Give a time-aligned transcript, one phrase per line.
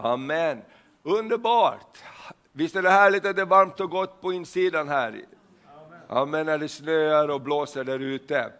[0.00, 0.62] Amen.
[1.02, 1.98] Underbart!
[2.52, 5.20] Visst är det härligt att det är varmt och gott på insidan här?
[6.08, 8.52] Amen, när det snöar och blåser där ute.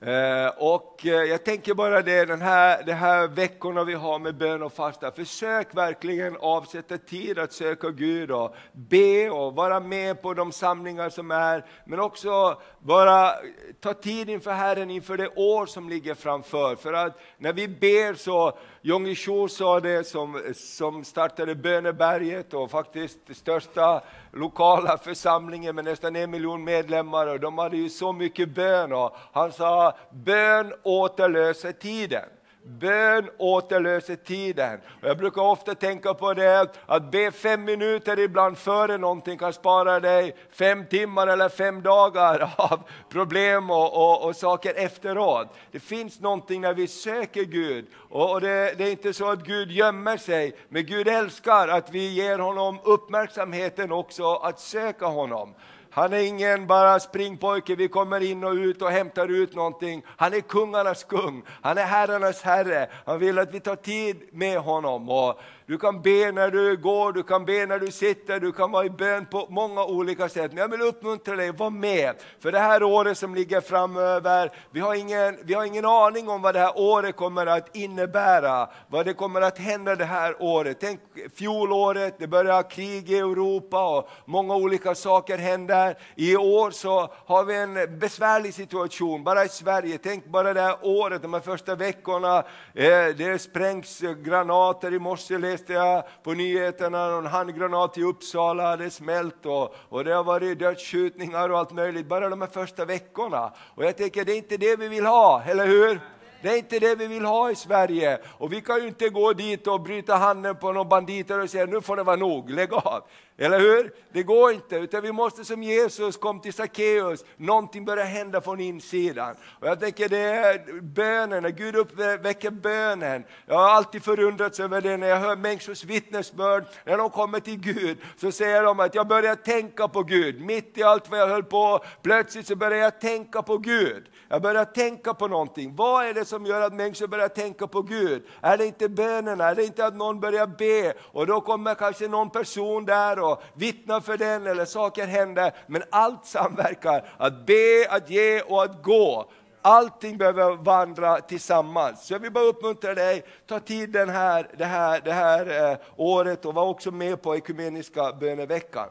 [0.00, 4.34] Eh, och eh, jag tänker bara det, den här, de här veckorna vi har med
[4.34, 10.22] bön och fasta, försök verkligen avsätta tid att söka Gud och be och vara med
[10.22, 13.32] på de samlingar som är, men också bara
[13.80, 16.76] ta tid inför Herren inför det år som ligger framför.
[16.76, 22.70] För att när vi ber så, Jong Cho sa det som, som startade Böneberget och
[22.70, 28.48] faktiskt största lokala församlingen med nästan en miljon medlemmar och de hade ju så mycket
[28.48, 32.28] bön och han sa bön återlöser tiden.
[32.64, 34.80] Bön återlöser tiden.
[35.02, 39.52] Och jag brukar ofta tänka på det, att be fem minuter ibland före någonting kan
[39.52, 45.48] spara dig fem timmar eller fem dagar av problem och, och, och saker efteråt.
[45.70, 49.70] Det finns någonting när vi söker Gud, och det, det är inte så att Gud
[49.70, 55.54] gömmer sig, men Gud älskar att vi ger honom uppmärksamheten också att söka honom.
[55.94, 60.02] Han är ingen bara springpojke, vi kommer in och ut och hämtar ut någonting.
[60.06, 62.88] Han är kungarnas kung, han är herrarnas herre.
[63.06, 65.08] Han vill att vi tar tid med honom.
[65.08, 65.40] Och
[65.72, 68.84] du kan be när du går, du kan be när du sitter, du kan vara
[68.84, 70.52] i bön på många olika sätt.
[70.52, 72.14] Men jag vill uppmuntra dig, var med.
[72.40, 76.42] För det här året som ligger framöver, vi har ingen, vi har ingen aning om
[76.42, 78.68] vad det här året kommer att innebära.
[78.88, 80.76] Vad det kommer att hända det här året.
[80.80, 81.00] Tänk
[81.34, 85.98] fjolåret, det börjar krig i Europa och många olika saker händer.
[86.14, 89.98] I år så har vi en besvärlig situation, bara i Sverige.
[90.02, 92.38] Tänk bara det här året, de här första veckorna,
[92.74, 98.90] eh, det sprängs granater i morse läste jag på nyheterna, någon handgranat i Uppsala hade
[98.90, 103.52] smält och, och det har varit dödsskjutningar och allt möjligt bara de här första veckorna.
[103.74, 106.00] Och jag tänker, det är inte det vi vill ha, eller hur?
[106.42, 108.18] Det är inte det vi vill ha i Sverige.
[108.38, 111.66] Och vi kan ju inte gå dit och bryta handen på någon banditer och säga
[111.66, 113.02] nu får det vara nog, lägg av.
[113.38, 113.92] Eller hur?
[114.12, 118.60] Det går inte, utan vi måste som Jesus kom till Sackeus, någonting börjar hända från
[118.60, 119.36] insidan.
[119.60, 123.24] Och jag tänker det är bönen, när Gud uppväcker bönen.
[123.46, 127.60] Jag har alltid förundrats över det när jag hör människors vittnesbörd, när de kommer till
[127.60, 130.40] Gud, så säger de att jag börjar tänka på Gud.
[130.40, 134.04] Mitt i allt vad jag höll på, plötsligt så börjar jag tänka på Gud.
[134.28, 135.76] Jag börjar tänka på någonting.
[135.76, 138.22] Vad är det som gör att människor börjar tänka på Gud?
[138.40, 139.44] Är det inte bönerna?
[139.44, 143.42] Är det inte att någon börjar be och då kommer kanske någon person där och
[143.54, 145.52] vittnar för den eller saker händer.
[145.66, 147.08] Men allt samverkar.
[147.16, 149.30] Att be, att ge och att gå.
[149.62, 152.06] Allting behöver vandra tillsammans.
[152.06, 155.78] Så jag vill bara uppmuntra dig, ta tid den här, det här, det här eh,
[155.96, 158.88] året och var också med på ekumeniska böneveckan.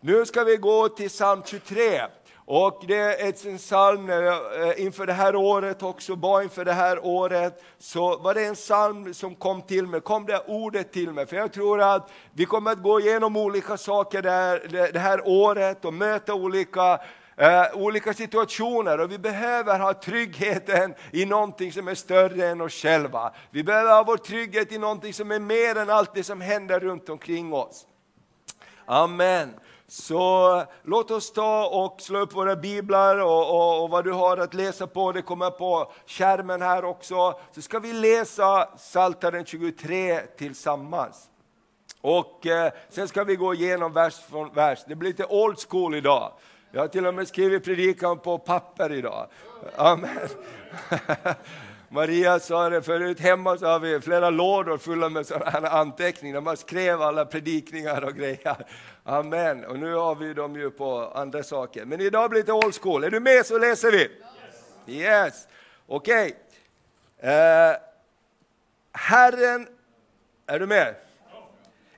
[0.00, 2.00] Nu ska vi gå till psalm 23.
[2.50, 6.72] Och det är en psalm eh, eh, inför det här året också, bara inför det
[6.72, 11.12] här året, så var det en psalm som kom till mig, kom det ordet till
[11.12, 11.26] mig.
[11.26, 15.84] För jag tror att vi kommer att gå igenom olika saker där, det här året
[15.84, 17.00] och möta olika
[17.36, 22.72] eh, olika situationer och vi behöver ha tryggheten i någonting som är större än oss
[22.72, 23.32] själva.
[23.50, 26.80] Vi behöver ha vår trygghet i någonting som är mer än allt det som händer
[26.80, 27.86] runt omkring oss.
[28.86, 29.54] Amen.
[29.90, 34.36] Så låt oss ta och slå upp våra biblar och, och, och, vad du har
[34.36, 37.40] att läsa på, det kommer på skärmen här också.
[37.52, 41.30] Så ska vi läsa Psaltaren 23 tillsammans.
[42.00, 44.78] Och eh, sen ska vi gå igenom vers från vers.
[44.88, 46.32] Det blir lite old school idag.
[46.70, 49.26] Jag har till och med skrivit predikan på papper idag.
[49.76, 50.18] Amen.
[51.90, 56.56] Maria sa det förut, hemma så har vi flera lådor fulla med sådana anteckningar, man
[56.56, 58.66] skrev alla predikningar och grejer.
[59.04, 61.84] Amen, och nu har vi dem ju på andra saker.
[61.84, 63.98] Men idag blir det old school, är du med så läser vi?
[63.98, 64.14] Yes,
[64.86, 65.48] yes.
[65.86, 66.34] okej.
[67.18, 67.30] Okay.
[67.30, 67.76] Uh,
[68.92, 69.68] Herren,
[70.46, 70.94] är du med?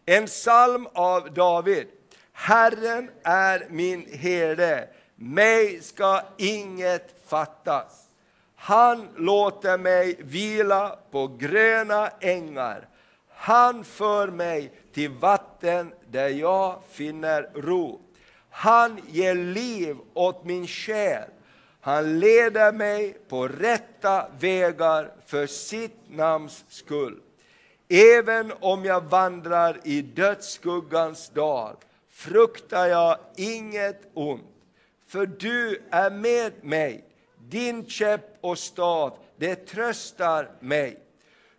[0.06, 1.86] En psalm av David.
[2.32, 8.09] Herren är min herde, mig ska inget fattas.
[8.62, 12.88] Han låter mig vila på gröna ängar.
[13.28, 18.00] Han för mig till vatten där jag finner ro.
[18.50, 21.28] Han ger liv åt min själ.
[21.80, 27.20] Han leder mig på rätta vägar för sitt namns skull.
[27.88, 31.76] Även om jag vandrar i dödsskuggans dal
[32.10, 34.42] fruktar jag inget ont,
[35.06, 37.04] för du är med mig.
[37.50, 40.98] Din käpp och stav, det tröstar mig.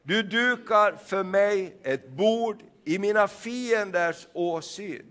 [0.04, 5.06] Du dukar för mig ett bord i mina fienders åsyn.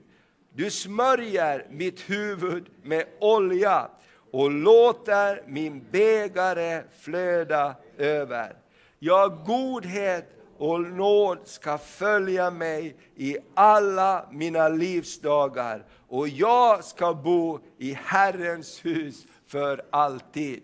[0.54, 3.90] Du smörjer mitt huvud med olja
[4.30, 8.56] och låter min bägare flöda över.
[8.98, 10.26] Ja, godhet
[10.58, 18.84] och nåd ska följa mig i alla mina livsdagar och jag ska bo i Herrens
[18.84, 20.62] hus för alltid.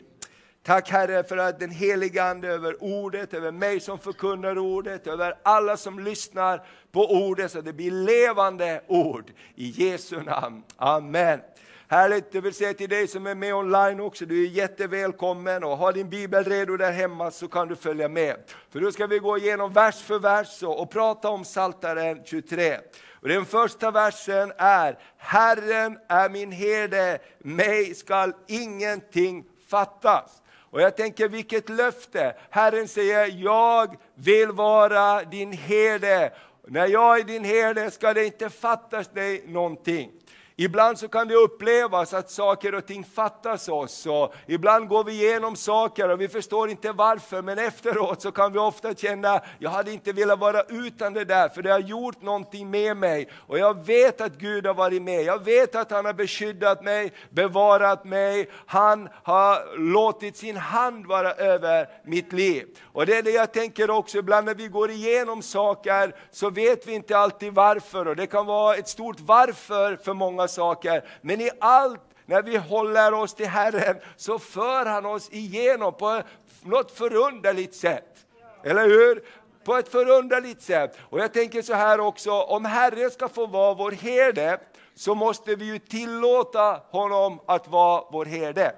[0.66, 5.38] Tack Herre för att den heliga Ande över ordet, över mig som förkunnar ordet, över
[5.42, 9.30] alla som lyssnar på ordet så det blir levande ord.
[9.54, 10.62] I Jesu namn.
[10.76, 11.40] Amen.
[11.88, 15.76] Härligt, det vill säga till dig som är med online också, du är jättevälkommen och
[15.76, 18.36] har din bibel redo där hemma så kan du följa med.
[18.70, 22.78] För då ska vi gå igenom vers för vers och, och prata om Saltaren 23.
[23.10, 30.42] Och den första versen är, Herren är min herde, mig skall ingenting fattas.
[30.76, 32.34] Och jag tänker vilket löfte!
[32.50, 36.32] Herren säger, jag vill vara din herde.
[36.66, 40.10] När jag är din herde ska det inte fattas dig någonting.
[40.58, 44.06] Ibland så kan det upplevas att saker och ting fattas oss.
[44.06, 48.52] Och ibland går vi igenom saker och vi förstår inte varför, men efteråt så kan
[48.52, 52.22] vi ofta känna, jag hade inte velat vara utan det där, för det har gjort
[52.22, 53.28] någonting med mig.
[53.34, 57.12] Och jag vet att Gud har varit med, jag vet att han har beskyddat mig,
[57.30, 62.66] bevarat mig, han har låtit sin hand vara över mitt liv.
[62.96, 66.86] Och det är det jag tänker också, ibland när vi går igenom saker så vet
[66.86, 71.08] vi inte alltid varför, och det kan vara ett stort varför för många saker.
[71.20, 76.22] Men i allt, när vi håller oss till Herren, så för han oss igenom på
[76.62, 78.26] något förunderligt sätt.
[78.64, 79.24] Eller hur?
[79.64, 80.98] På ett förunderligt sätt.
[81.10, 84.58] Och jag tänker så här också, om Herren ska få vara vår herde,
[84.94, 88.74] så måste vi ju tillåta honom att vara vår herde.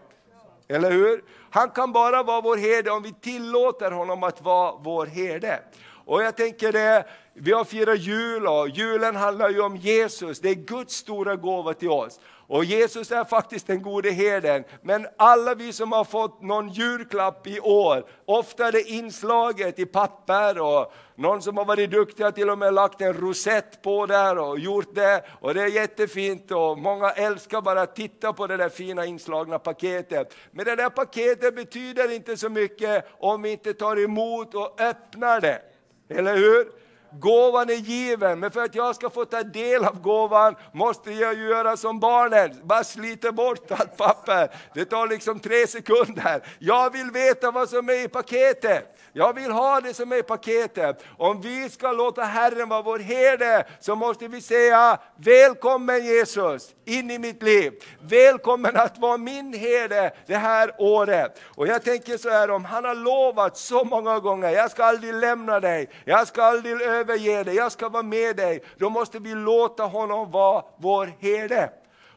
[0.69, 1.23] Eller hur?
[1.59, 5.61] Han kan bara vara vår herde om vi tillåter honom att vara vår herde.
[6.09, 10.51] Och jag tänker det, vi har firat jul och julen handlar ju om Jesus, det
[10.51, 12.21] är Guds stora gåva till oss.
[12.47, 17.47] Och Jesus är faktiskt den gode herden, men alla vi som har fått någon julklapp
[17.47, 22.31] i år, ofta är det inslaget i papper och någon som har varit duktig har
[22.31, 25.25] till och med lagt en rosett på där och gjort det.
[25.41, 29.59] Och det är jättefint och många älskar bara att titta på det där fina inslagna
[29.59, 30.35] paketet.
[30.51, 35.41] Men det där paketet betyder inte så mycket om vi inte tar emot och öppnar
[35.41, 35.63] det.
[36.11, 36.69] Eller hur?
[37.13, 41.35] Gåvan är given, men för att jag ska få ta del av gåvan måste jag
[41.35, 44.51] göra som barnen, bara slita bort allt papper.
[44.75, 46.43] Det tar liksom tre sekunder.
[46.59, 48.95] Jag vill veta vad som är i paketet.
[49.13, 51.05] Jag vill ha det som är i paketet.
[51.17, 57.11] Om vi ska låta Herren vara vår herde så måste vi säga välkommen Jesus in
[57.11, 57.73] i mitt liv.
[58.01, 61.41] Välkommen att vara min herde det här året.
[61.57, 65.15] Och jag tänker så här om han har lovat så många gånger, jag ska aldrig
[65.15, 68.63] lämna dig, jag ska aldrig överge dig, jag ska vara med dig.
[68.77, 71.71] Då måste vi låta honom vara vår herde.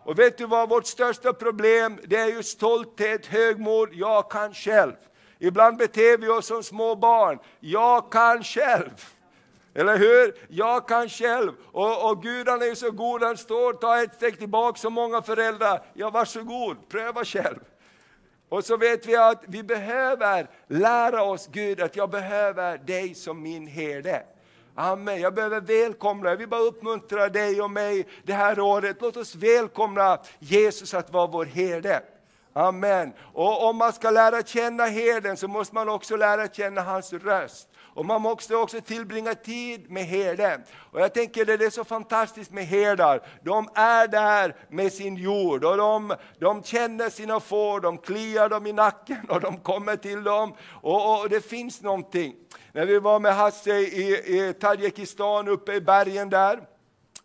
[0.04, 4.94] Och vet du vad vårt största problem, det är ju stolthet, högmod, jag kan själv.
[5.39, 9.06] Ibland beter vi oss som små barn, jag kan själv.
[9.74, 10.36] Eller hur?
[10.48, 11.51] Jag kan själv.
[11.72, 15.22] Och, och Gud han är så god, han står, ta ett steg tillbaka som många
[15.22, 15.81] föräldrar.
[15.94, 17.60] Ja, varsågod, pröva själv.
[18.50, 23.42] Och så vet vi att vi behöver lära oss Gud att jag behöver dig som
[23.42, 24.24] min herde.
[24.75, 25.21] Amen.
[25.21, 28.97] Jag behöver välkomna, jag vill bara uppmuntra dig och mig det här året.
[29.00, 32.03] Låt oss välkomna Jesus att vara vår herde.
[32.53, 33.13] Amen.
[33.33, 37.69] Och om man ska lära känna herden så måste man också lära känna hans röst.
[37.93, 40.63] Och man måste också tillbringa tid med herden.
[40.91, 43.21] Och jag tänker det är så fantastiskt med herdar.
[43.43, 48.67] De är där med sin jord och de, de känner sina får, de kliar dem
[48.67, 50.53] i nacken och de kommer till dem.
[50.81, 52.36] Och, och det finns någonting.
[52.74, 56.60] När vi var med Hasse i, i Tadzjikistan uppe i bergen där,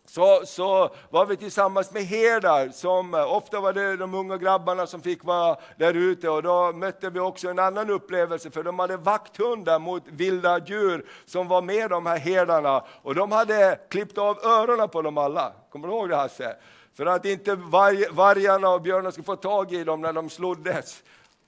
[0.09, 4.87] så, så var vi tillsammans med herdar, som, eh, ofta var det de unga grabbarna
[4.87, 8.79] som fick vara där ute och då mötte vi också en annan upplevelse för de
[8.79, 14.17] hade vakthundar mot vilda djur som var med de här herdarna och de hade klippt
[14.17, 15.53] av öronen på dem alla.
[15.71, 16.55] Kommer du ihåg det Hasse?
[16.97, 21.03] För att inte varg, vargarna och björnarna skulle få tag i dem när de sloddes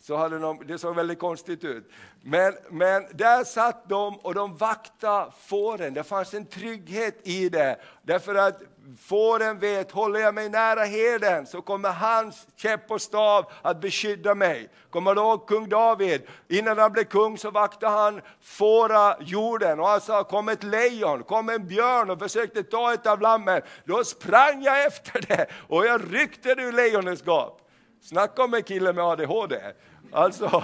[0.09, 1.91] så hade de, det såg väldigt konstigt ut.
[2.21, 7.79] Men, men där satt de och de vaktade fåren, det fanns en trygghet i det.
[8.01, 8.61] Därför att
[8.99, 14.35] fåren vet, håller jag mig nära herden så kommer hans käpp och stav att beskydda
[14.35, 14.69] mig.
[14.89, 16.21] Kommer du ihåg kung David?
[16.47, 21.23] Innan han blev kung så vaktade han fåra jorden och han sa, kom ett lejon,
[21.23, 23.61] kom en björn och försökte ta ett av lammen.
[23.85, 27.65] Då sprang jag efter det och jag ryckte det ur lejonets gap.
[28.01, 29.55] Snacka om en kille med ADHD.
[30.11, 30.63] Alltså,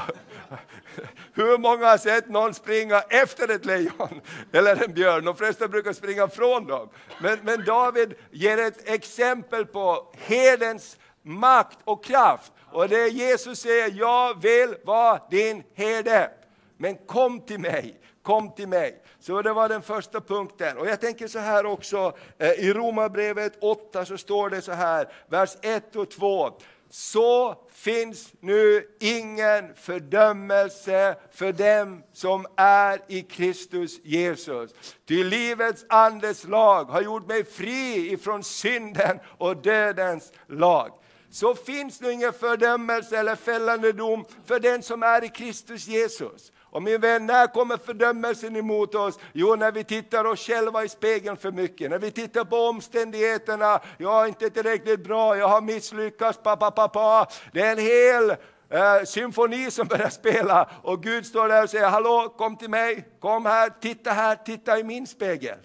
[1.33, 4.21] hur många har sett någon springa efter ett lejon
[4.51, 5.25] eller en björn?
[5.25, 6.89] De flesta brukar springa från dem.
[7.21, 12.51] Men, men David ger ett exempel på herdens makt och kraft.
[12.71, 16.31] Och det Jesus säger, jag vill vara din herde.
[16.77, 19.01] Men kom till mig, kom till mig.
[19.19, 20.77] Så det var den första punkten.
[20.77, 25.13] Och jag tänker så här också, eh, i Romarbrevet 8 så står det så här,
[25.27, 26.51] vers 1 och 2
[26.97, 34.71] så finns nu ingen fördömelse för dem som är i Kristus Jesus.
[35.05, 40.91] Ty livets andes lag har gjort mig fri ifrån synden och dödens lag.
[41.29, 46.51] Så finns nu ingen fördömelse eller fällande dom för den som är i Kristus Jesus.
[46.75, 49.19] Och min vän, när kommer fördömelsen emot oss?
[49.33, 53.79] Jo, när vi tittar oss själva i spegeln för mycket, när vi tittar på omständigheterna.
[53.97, 57.27] Jag är inte tillräckligt bra, jag har misslyckats, pappa, pappa.
[57.53, 58.29] Det är en hel
[58.69, 63.07] eh, symfoni som börjar spela och Gud står där och säger, hallå, kom till mig,
[63.19, 65.59] kom här, titta här, titta i min spegel.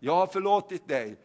[0.00, 1.16] Jag har förlåtit dig.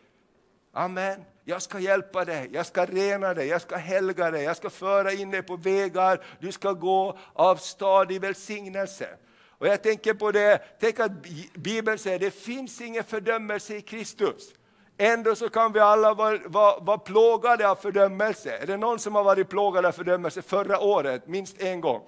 [0.74, 1.26] Amen.
[1.50, 5.12] Jag ska hjälpa dig, jag ska rena dig, jag ska helga dig, jag ska föra
[5.12, 9.10] in dig på vägar du ska gå av stadig välsignelse.
[9.48, 11.12] Och jag tänker på det, tänk att
[11.54, 14.54] Bibeln säger att det finns ingen fördömelse i Kristus.
[14.98, 18.58] Ändå så kan vi alla vara, vara, vara plågade av fördömelse.
[18.58, 22.02] Är det någon som har varit plågad av fördömelse förra året, minst en gång?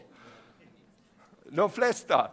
[1.44, 2.32] De flesta.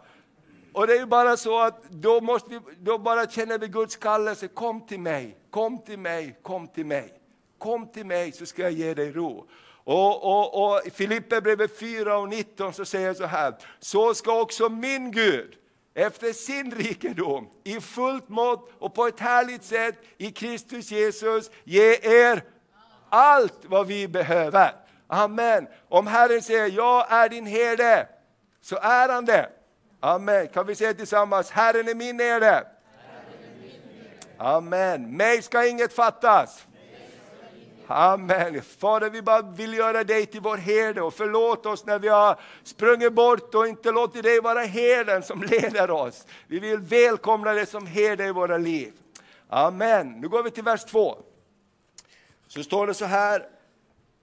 [0.73, 3.97] Och det är ju bara så att då, måste vi, då bara känner vi Guds
[3.97, 7.15] kallelse, kom till mig, kom till mig, kom till mig.
[7.59, 9.49] Kom till mig så ska jag ge dig ro.
[9.85, 14.41] Och, och, och I Filipperbrevet 4 och 19 så säger jag så här, så ska
[14.41, 15.55] också min Gud
[15.95, 21.99] efter sin rikedom i fullt mått och på ett härligt sätt i Kristus Jesus ge
[22.03, 22.43] er
[23.09, 24.73] allt vad vi behöver.
[25.07, 25.67] Amen.
[25.89, 28.09] Om Herren säger, jag är din herde,
[28.61, 29.51] så är han det.
[30.01, 30.49] Amen.
[30.49, 32.67] Kan vi säga tillsammans, Herren är min herde.
[34.39, 35.17] Amen.
[35.17, 36.67] Mig ska inget fattas.
[37.91, 38.63] Amen.
[38.63, 42.41] Fader, vi bara vill göra dig till vår herde och förlåt oss när vi har
[42.65, 46.27] sprungit bort och inte låtit dig vara herden som leder oss.
[46.47, 48.93] Vi vill välkomna dig som herde i våra liv.
[49.49, 50.21] Amen.
[50.21, 51.19] Nu går vi till vers 2.
[52.49, 53.49] Så står det så här.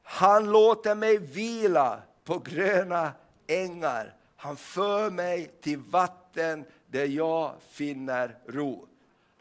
[0.04, 3.12] Han låter mig vila på gröna
[3.48, 4.14] ängar.
[4.46, 8.88] Han för mig till vatten där jag finner ro.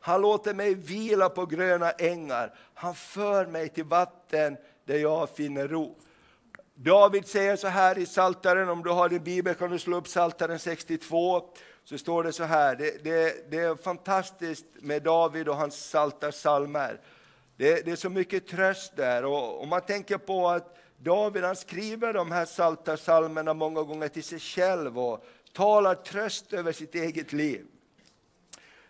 [0.00, 2.54] Han låter mig vila på gröna ängar.
[2.75, 5.96] Han för mig till vatten där jag finner ro.
[6.75, 10.08] David säger så här i Saltaren, om du har din bibel kan du slå upp
[10.08, 11.49] Saltaren 62.
[11.84, 17.00] Så står det så här, det, det, det är fantastiskt med David och hans saltarsalmer.
[17.56, 19.25] Det, det är så mycket tröst där.
[19.25, 24.25] Och om man tänker på att David han skriver de här saltarsalmerna många gånger till
[24.25, 27.67] sig själv och talar tröst över sitt eget liv.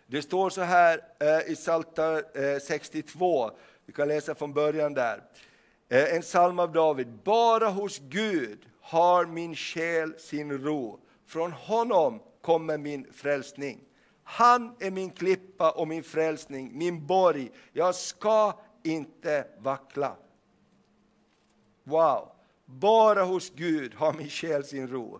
[0.07, 3.51] Det står så här eh, i Psaltar eh, 62,
[3.85, 5.21] vi kan läsa från början där.
[5.89, 7.07] Eh, en psalm av David.
[7.23, 10.99] Bara hos Gud har min själ sin ro.
[11.27, 13.79] Från honom kommer min frälsning.
[14.23, 17.51] Han är min klippa och min frälsning, min borg.
[17.73, 20.15] Jag ska inte vackla.
[21.85, 22.31] Wow!
[22.65, 25.19] Bara hos Gud har min själ sin ro.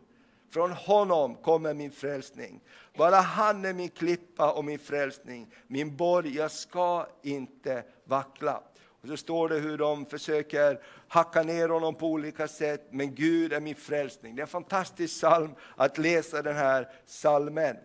[0.52, 2.62] Från honom kommer min frälsning.
[2.98, 6.36] Bara han är min klippa och min frälsning, min borg.
[6.36, 8.64] Jag ska inte vackla.
[9.02, 13.54] Och så står det hur de försöker hacka ner honom på olika sätt, men Gud
[13.54, 14.36] är min frälsning.
[14.36, 17.78] Det är en fantastisk psalm att läsa den här psalmen.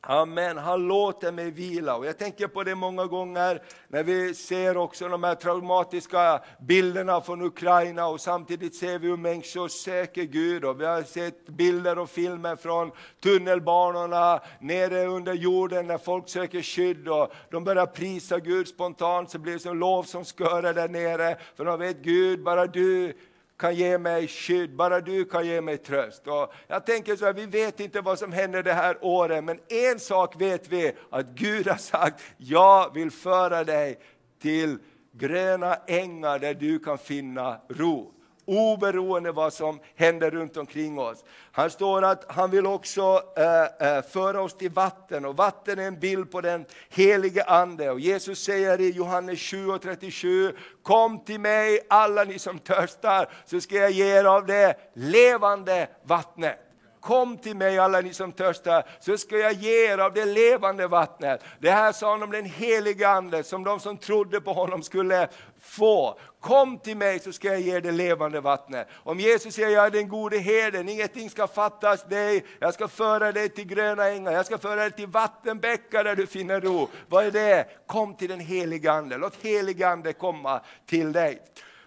[0.00, 1.96] Amen, han låter mig vila.
[1.96, 7.20] Och jag tänker på det många gånger när vi ser också de här traumatiska bilderna
[7.20, 10.64] från Ukraina och samtidigt ser vi hur människor söker Gud.
[10.64, 12.90] Och vi har sett bilder och filmer från
[13.22, 19.38] tunnelbanorna nere under jorden när folk söker skydd och de börjar prisa Gud spontant så
[19.38, 21.36] blir det som lov som skörar där nere.
[21.56, 23.14] För de vet Gud, bara du
[23.58, 26.26] kan ge mig skydd, bara du kan ge mig tröst.
[26.26, 29.60] Och jag tänker så här, vi vet inte vad som händer det här året, men
[29.68, 33.98] en sak vet vi, att Gud har sagt, jag vill föra dig
[34.42, 34.78] till
[35.12, 38.12] gröna ängar där du kan finna ro
[38.48, 41.24] oberoende vad som händer runt omkring oss.
[41.52, 45.86] Han står att han vill också eh, eh, föra oss till vatten och vatten är
[45.86, 47.90] en bild på den helige Ande.
[47.90, 53.28] Och Jesus säger i Johannes 7 och 37, kom till mig alla ni som törstar
[53.46, 56.67] så ska jag ge er av det levande vattnet.
[57.08, 60.86] Kom till mig alla ni som törstar, så ska jag ge er av det levande
[60.86, 61.44] vattnet.
[61.58, 65.28] Det här sa han om den helige Ande, som de som trodde på honom skulle
[65.60, 66.18] få.
[66.40, 68.88] Kom till mig så ska jag ge er det levande vattnet.
[68.94, 73.32] Om Jesus säger jag är den gode herden, ingenting ska fattas dig, jag ska föra
[73.32, 76.88] dig till gröna ängar, jag ska föra dig till vattenbäckar där du finner ro.
[77.08, 77.66] Vad är det?
[77.86, 81.42] Kom till den helige Ande, låt helige Ande komma till dig.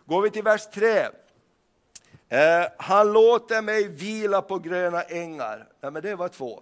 [0.06, 1.08] Går vi till vers 3.
[2.32, 5.68] Eh, han låter mig vila på gröna ängar.
[5.82, 6.62] Ja, men det var två.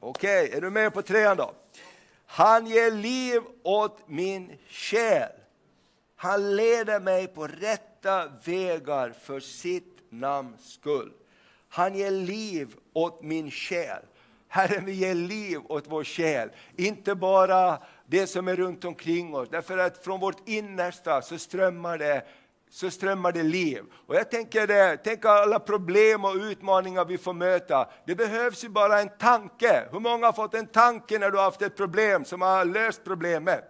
[0.00, 1.54] Okej, okay, är du med på trean då?
[2.26, 5.32] Han ger liv åt min själ.
[6.16, 11.12] Han leder mig på rätta vägar för sitt namns skull.
[11.68, 14.02] Han ger liv åt min själ.
[14.48, 19.48] Herren vill ge liv åt vår själ, inte bara det som är runt omkring oss.
[19.50, 22.26] Därför att från vårt innersta så strömmar det
[22.72, 23.82] så strömmar det liv.
[24.06, 27.88] Och jag tänker det, tänk alla problem och utmaningar vi får möta.
[28.06, 29.88] Det behövs ju bara en tanke.
[29.92, 33.04] Hur många har fått en tanke när du har haft ett problem som har löst
[33.04, 33.64] problemet?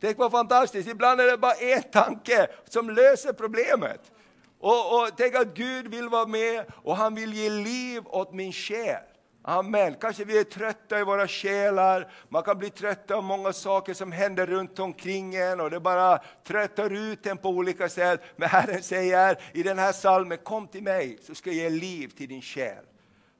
[0.00, 4.12] Tänk vad fantastiskt, ibland är det bara en tanke som löser problemet.
[4.60, 8.52] Och, och tänk att Gud vill vara med och han vill ge liv åt min
[8.52, 9.02] själ.
[9.50, 9.94] Amen.
[10.00, 14.12] Kanske vi är trötta i våra själar, man kan bli trött av många saker som
[14.12, 18.20] händer runt omkring en och det bara tröttar ut en på olika sätt.
[18.36, 22.08] Men Herren säger i den här salmen, kom till mig så ska jag ge liv
[22.08, 22.84] till din själ.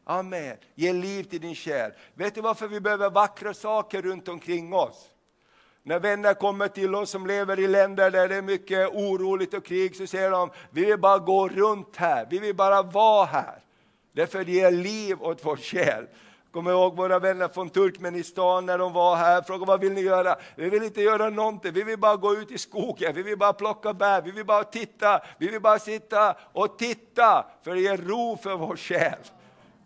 [0.05, 0.57] Amen.
[0.75, 1.93] Ge liv till din själ.
[2.15, 5.07] Vet du varför vi behöver vackra saker runt omkring oss?
[5.83, 9.65] När vänner kommer till oss som lever i länder där det är mycket oroligt och
[9.65, 13.63] krig så säger de, vi vill bara gå runt här, vi vill bara vara här.
[14.19, 16.07] Därför det ger liv åt vår själ.
[16.53, 20.37] Kommer ihåg våra vänner från Turkmenistan när de var här, frågade vad vill ni göra?
[20.57, 23.53] Vi vill inte göra någonting, vi vill bara gå ut i skogen, vi vill bara
[23.53, 27.97] plocka bär, vi vill bara titta, vi vill bara sitta och titta, för det ger
[27.97, 29.19] ro för vår själ.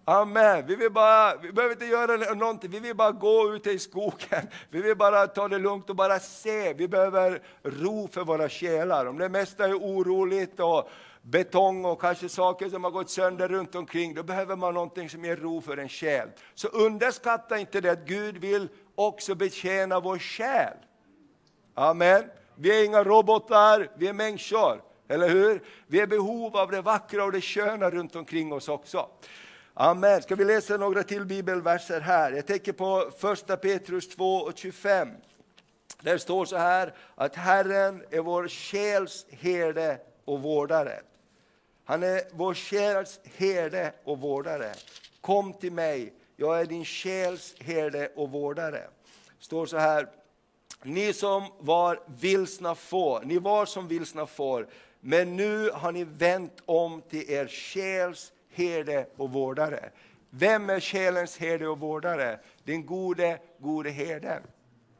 [0.04, 0.66] Amen.
[0.66, 4.48] Vi, vill bara, vi behöver inte göra någonting, vi vill bara gå ute i skogen.
[4.70, 6.72] Vi vill bara ta det lugnt och bara se.
[6.72, 9.06] Vi behöver ro för våra själar.
[9.06, 10.90] Om det mesta är oroligt och
[11.22, 15.24] betong och kanske saker som har gått sönder runt omkring, då behöver man någonting som
[15.24, 16.28] ger ro för en själ.
[16.54, 20.76] Så underskatta inte det att Gud vill också betjäna vår själ.
[21.74, 22.24] Amen.
[22.54, 24.82] Vi är inga robotar, vi är människor.
[25.08, 25.62] Eller hur?
[25.86, 29.08] Vi är behov av det vackra och det sköna runt omkring oss också.
[29.74, 30.22] Amen.
[30.22, 32.32] Ska vi läsa några till bibelverser här?
[32.32, 35.08] Jag tänker på första Petrus 2 och 25.
[36.00, 41.00] Där står så här att Herren är vår själs herde och vårdare.
[41.92, 44.72] Han är vår själs herde och vårdare.
[45.20, 48.78] Kom till mig, jag är din själs herde och vårdare.
[49.38, 50.08] Det står så här,
[50.82, 54.68] ni som var vilsna får, ni var som vilsna får,
[55.00, 59.90] men nu har ni vänt om till er själs herde och vårdare.
[60.30, 62.40] Vem är själens herde och vårdare?
[62.64, 64.42] Den gode, gode herden.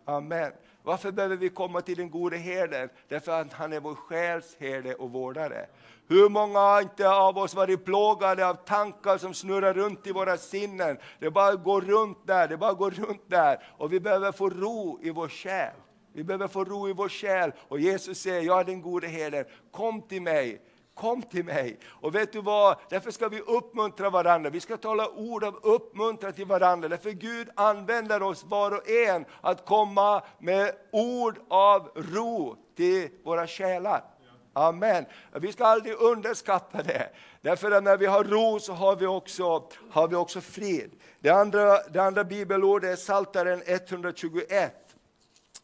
[0.05, 0.53] Amen.
[0.83, 2.89] Varför behöver vi komma till den gode herden?
[3.09, 5.67] Därför att han är vår själs herde och vårdare.
[6.09, 10.37] Hur många har inte av oss varit plågade av tankar som snurrar runt i våra
[10.37, 10.99] sinnen?
[11.19, 13.63] Det bara går runt där, det bara går runt där.
[13.79, 15.75] Och vi behöver få ro i vår själ.
[16.13, 17.53] Vi behöver få ro i vår själ.
[17.69, 20.61] Och Jesus säger, jag är den gode herden, kom till mig.
[21.03, 21.79] Kom till mig.
[21.87, 24.51] Och vet du vad, därför ska vi uppmuntra varandra.
[24.51, 26.89] Vi ska tala ord av uppmuntran till varandra.
[26.89, 33.47] Därför Gud använder oss var och en att komma med ord av ro till våra
[33.47, 34.05] själar.
[34.53, 35.05] Amen.
[35.33, 37.09] Vi ska aldrig underskatta det.
[37.41, 40.91] Därför att när vi har ro så har vi också, har vi också frid.
[41.21, 44.82] Det andra, det andra bibelordet är Saltaren 121.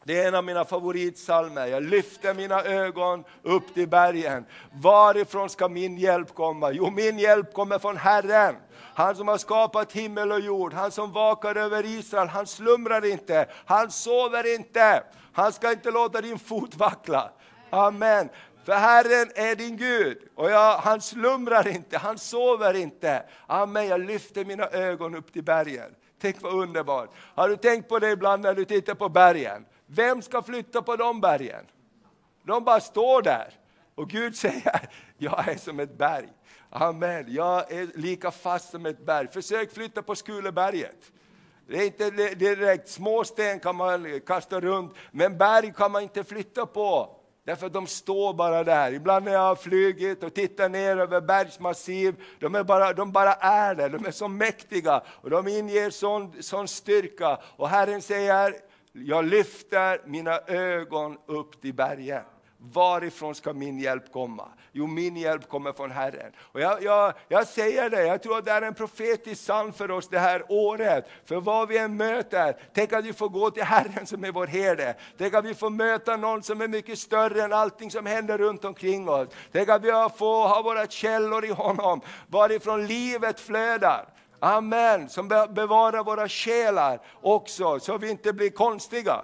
[0.09, 1.67] Det är en av mina favoritsalmer.
[1.67, 4.45] Jag lyfter mina ögon upp till bergen.
[4.73, 6.71] Varifrån ska min hjälp komma?
[6.71, 8.55] Jo, min hjälp kommer från Herren.
[8.93, 13.45] Han som har skapat himmel och jord, han som vakar över Israel, han slumrar inte,
[13.65, 15.03] han sover inte.
[15.33, 17.31] Han ska inte låta din fot vackla.
[17.69, 18.29] Amen.
[18.65, 23.23] För Herren är din Gud och jag, han slumrar inte, han sover inte.
[23.47, 25.95] Amen, jag lyfter mina ögon upp till bergen.
[26.21, 27.09] Tänk vad underbart.
[27.35, 29.65] Har du tänkt på det ibland när du tittar på bergen?
[29.91, 31.65] Vem ska flytta på de bergen?
[32.43, 33.53] De bara står där.
[33.95, 36.29] Och Gud säger, jag är som ett berg.
[36.69, 39.27] Amen, jag är lika fast som ett berg.
[39.27, 41.11] Försök flytta på Skuleberget.
[41.67, 46.23] Det är inte direkt, små sten kan man kasta runt, men berg kan man inte
[46.23, 47.15] flytta på.
[47.45, 48.93] Därför att de står bara där.
[48.93, 53.33] Ibland när jag har flugit och tittar ner över bergsmassiv, de, är bara, de bara
[53.33, 57.39] är där, de är så mäktiga och de inger sån, sån styrka.
[57.57, 58.55] Och Herren säger,
[58.93, 62.23] jag lyfter mina ögon upp till bergen.
[62.61, 64.47] Varifrån ska min hjälp komma?
[64.71, 66.31] Jo, min hjälp kommer från Herren.
[66.39, 69.91] Och jag, jag, jag säger det, jag tror att det är en profetisk psalm för
[69.91, 71.09] oss det här året.
[71.25, 74.47] För vad vi än möter, tänk att vi får gå till Herren som är vår
[74.47, 74.95] herde.
[75.17, 78.65] Tänk att vi får möta någon som är mycket större än allting som händer runt
[78.65, 79.27] omkring oss.
[79.51, 84.05] Tänk att vi får ha våra källor i honom, varifrån livet flödar.
[84.39, 89.21] Amen, som bevarar våra själar också, så vi inte blir konstiga.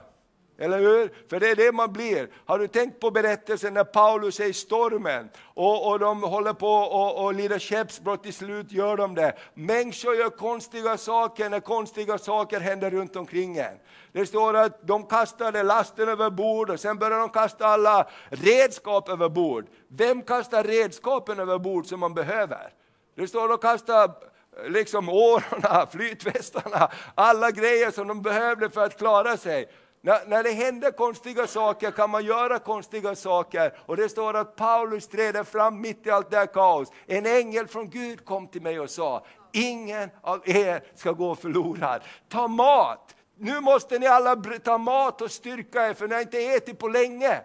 [0.58, 1.14] Eller hur?
[1.30, 2.30] För det är det man blir.
[2.46, 6.68] Har du tänkt på berättelsen när Paulus är i stormen och, och de håller på
[6.68, 9.36] och, och lider skeppsbrott, till slut gör de det.
[9.54, 13.78] Människor gör konstiga saker när konstiga saker händer runt omkring en.
[14.12, 19.10] Det står att de kastade lasten över bord och sen började de kasta alla redskap
[19.10, 19.66] över bord.
[19.88, 22.74] Vem kastar redskapen över bord som man behöver?
[23.16, 24.12] Det står att de kastar
[24.68, 29.70] liksom årorna, flytvästarna, alla grejer som de behövde för att klara sig.
[30.02, 33.74] När, när det händer konstiga saker kan man göra konstiga saker.
[33.86, 36.92] Och det står att Paulus träder fram mitt i allt det här kaos.
[37.06, 42.02] En ängel från Gud kom till mig och sa, ingen av er ska gå förlorad.
[42.30, 43.16] Ta mat!
[43.38, 46.88] Nu måste ni alla ta mat och styrka er, för ni har inte ätit på
[46.88, 47.42] länge.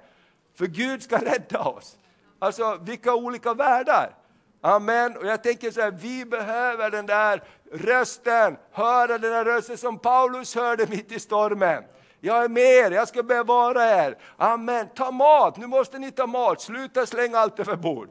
[0.59, 1.97] För Gud ska rädda oss.
[2.39, 4.20] Alltså vilka olika världar.
[4.61, 5.17] Amen.
[5.17, 7.43] Och jag tänker så här, vi behöver den där
[7.73, 11.85] rösten, höra den där rösten som Paulus hörde mitt i stormen.
[12.21, 14.19] Jag är med er, jag ska bevara er.
[14.37, 14.89] Amen.
[14.95, 16.61] Ta mat, nu måste ni ta mat.
[16.61, 18.09] Sluta slänga allt över bord.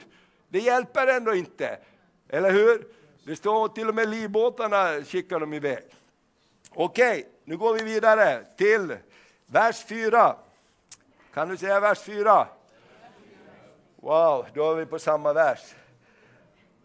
[0.50, 1.78] Det hjälper ändå inte.
[2.30, 2.88] Eller hur?
[3.26, 5.84] Det står till och med livbåtarna skickar de iväg.
[6.74, 8.98] Okej, nu går vi vidare till
[9.46, 10.36] vers 4.
[11.34, 12.48] Kan du säga vers 4?
[13.96, 15.60] Wow, då är vi på samma vers.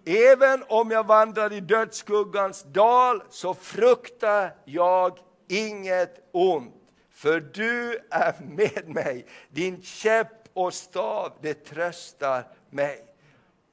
[0.06, 6.74] Även om jag vandrar i dödsskuggans dal så fruktar jag inget ont
[7.14, 13.13] för du är med mig, din käpp och stav, det tröstar mig.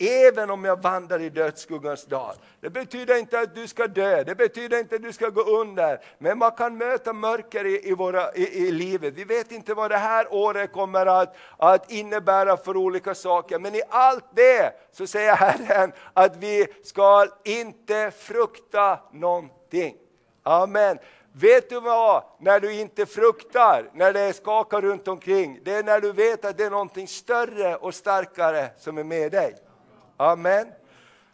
[0.01, 2.35] Även om jag vandrar i dödsskuggans dal.
[2.61, 6.01] Det betyder inte att du ska dö, det betyder inte att du ska gå under.
[6.17, 9.13] Men man kan möta mörker i, i, våra, i, i livet.
[9.13, 13.59] Vi vet inte vad det här året kommer att, att innebära för olika saker.
[13.59, 19.95] Men i allt det så säger Herren att vi ska inte frukta någonting.
[20.43, 20.97] Amen.
[21.33, 26.01] Vet du vad, när du inte fruktar, när det skakar runt omkring, det är när
[26.01, 29.55] du vet att det är någonting större och starkare som är med dig.
[30.21, 30.71] Amen.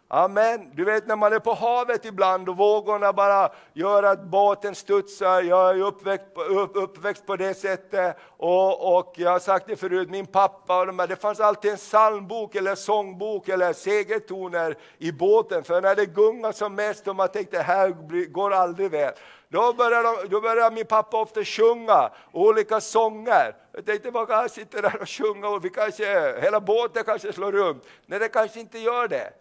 [0.09, 0.71] Amen.
[0.75, 5.41] Du vet när man är på havet ibland och vågorna bara gör att båten studsar.
[5.41, 8.17] Jag är uppväxt på, upp, uppväxt på det sättet.
[8.37, 11.71] Och, och jag har sagt det förut, min pappa och de här, det fanns alltid
[11.71, 15.63] en psalmbok eller sångbok eller segertoner i båten.
[15.63, 17.89] För när det gungar som mest och man tänkte, det här
[18.31, 19.13] går aldrig väl.
[19.49, 23.55] Då började, då började min pappa ofta sjunga olika sånger.
[23.71, 27.51] Jag tänkte, man kan sitta där och sjunga och vi kanske, hela båten kanske slår
[27.51, 27.83] runt.
[28.05, 29.33] Nej, det kanske inte gör det.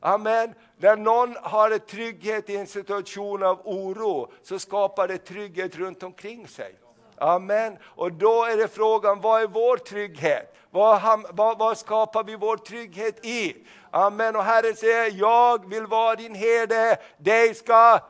[0.00, 0.54] Amen.
[0.76, 6.02] När någon har en trygghet i en situation av oro så skapar det trygghet runt
[6.02, 6.74] omkring sig.
[7.16, 7.78] Amen.
[7.82, 10.54] Och då är det frågan, vad är vår trygghet?
[10.70, 13.56] Vad, vad, vad, skapar vi vår trygghet i?
[13.90, 14.36] Amen.
[14.36, 18.00] Och Herren säger, jag vill vara din herde, dig ska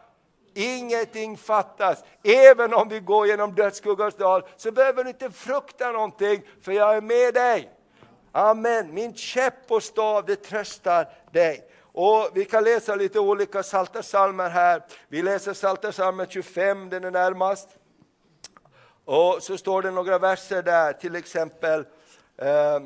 [0.55, 2.05] Ingenting fattas.
[2.24, 6.96] Även om vi går genom dödsskuggans dal så behöver du inte frukta någonting, för jag
[6.96, 7.70] är med dig.
[8.33, 8.95] Amen.
[8.95, 11.64] Min käpp och stav, det tröstar dig.
[11.81, 14.83] Och Vi kan läsa lite olika saltarsalmer här.
[15.09, 17.69] Vi läser Psaltarpsalmen 25, den är närmast.
[19.05, 21.87] Och så står det några verser där, till exempel
[22.37, 22.81] eh,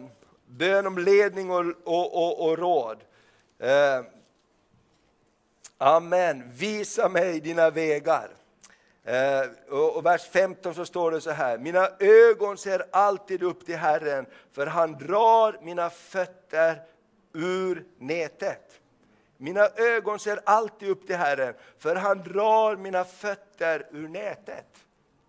[0.46, 3.04] bön om ledning och, och, och, och råd.
[3.58, 4.04] Eh,
[5.78, 6.50] Amen.
[6.50, 8.28] Visa mig dina vägar.
[9.04, 11.58] Eh, och, och vers 15 så står det så här.
[11.58, 16.82] Mina ögon ser alltid upp till Herren, för han drar mina fötter
[17.32, 18.80] ur nätet.
[19.36, 24.66] Mina ögon ser alltid upp till Herren, för han drar mina fötter ur nätet.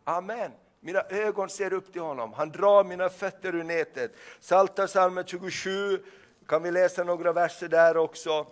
[0.04, 0.52] Amen.
[0.80, 4.12] Mina ögon ser upp till honom, han drar mina fötter ur nätet.
[4.40, 6.00] Salta salmen 27,
[6.48, 8.46] kan vi läsa några verser där också.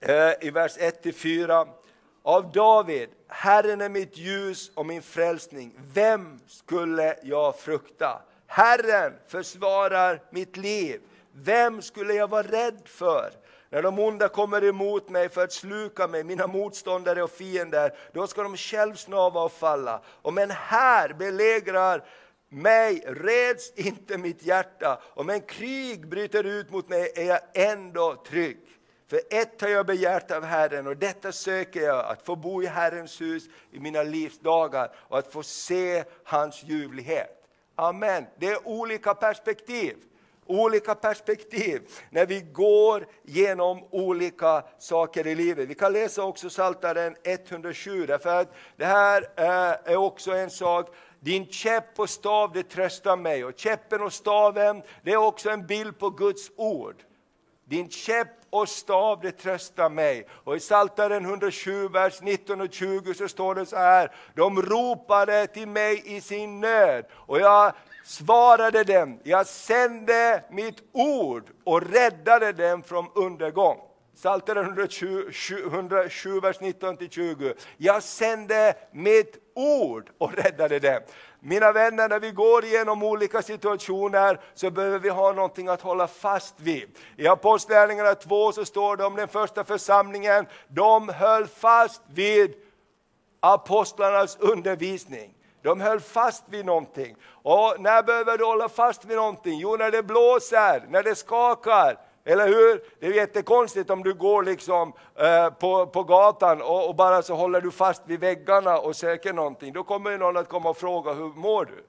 [0.00, 1.68] Eh, I vers 1-4.
[2.22, 8.22] Av David, Herren är mitt ljus och min frälsning, vem skulle jag frukta?
[8.46, 11.00] Herren försvarar mitt liv,
[11.32, 13.30] vem skulle jag vara rädd för?
[13.70, 18.26] När de onda kommer emot mig för att sluka mig, mina motståndare och fiender, då
[18.26, 20.00] ska de självsnava och falla.
[20.22, 22.04] Om en här belägrar
[22.48, 28.24] mig reds inte mitt hjärta, om en krig bryter ut mot mig är jag ändå
[28.28, 28.58] trygg.
[29.08, 32.66] För ett har jag begärt av Herren och detta söker jag, att få bo i
[32.66, 37.42] Herrens hus i mina livsdagar och att få se hans ljuvlighet.
[37.74, 38.26] Amen.
[38.38, 39.96] Det är olika perspektiv.
[40.46, 45.68] Olika perspektiv när vi går genom olika saker i livet.
[45.68, 50.94] Vi kan läsa också Psaltaren 107, därför att det här eh, är också en sak
[51.20, 53.44] din käpp och stav det tröstar mig.
[53.44, 57.02] Och käppen och staven det är också en bild på Guds ord
[57.68, 60.26] din käpp och stav det tröstar mig.
[60.30, 64.12] Och i Psaltaren 107, vers 19 och 20 så står det så här.
[64.34, 67.72] De ropade till mig i sin nöd och jag
[68.04, 69.20] svarade dem.
[69.22, 73.78] Jag sände mitt ord och räddade dem från undergång.
[74.16, 75.30] Psaltaren 107,
[75.66, 77.54] 107, vers 19-20.
[77.76, 81.00] Jag sände mitt ord och räddade dem.
[81.48, 86.06] Mina vänner, när vi går igenom olika situationer så behöver vi ha någonting att hålla
[86.08, 86.88] fast vid.
[87.16, 92.54] I Apostlagärningarna 2 så står det om den första församlingen, de höll fast vid
[93.40, 95.34] apostlarnas undervisning.
[95.62, 97.16] De höll fast vid någonting.
[97.42, 99.58] Och när behöver du hålla fast vid någonting?
[99.58, 102.82] Jo, när det blåser, när det skakar, eller hur?
[103.00, 107.34] Det är jättekonstigt om du går liksom, eh, på, på gatan och, och, bara så
[107.34, 109.72] håller du fast vid väggarna och söker någonting.
[109.72, 111.84] Då kommer någon att komma och fråga, hur mår du?